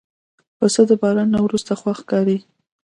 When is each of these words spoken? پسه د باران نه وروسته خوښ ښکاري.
پسه 0.57 0.81
د 0.89 0.91
باران 1.01 1.27
نه 1.33 1.39
وروسته 1.45 1.71
خوښ 1.81 1.99
ښکاري. 2.03 2.37